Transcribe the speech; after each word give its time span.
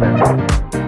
Thank 0.00 0.74
you. 0.74 0.87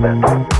Summit. 0.00 0.59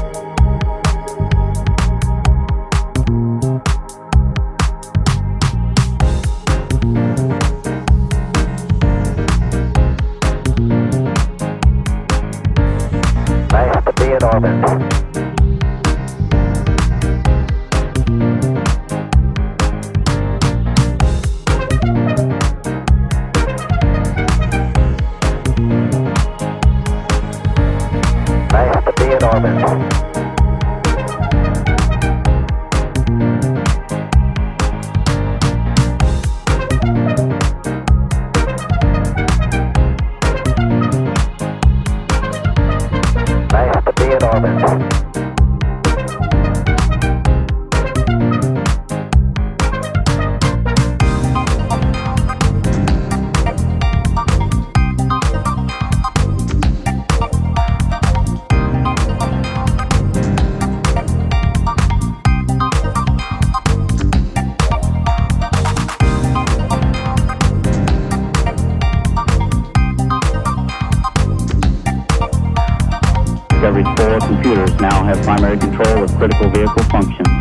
control 75.59 76.05
of 76.05 76.11
critical 76.16 76.51
vehicle 76.51 76.84
functions. 76.84 77.39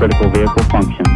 critical 0.00 0.30
vehicle 0.30 0.64
function. 0.70 1.09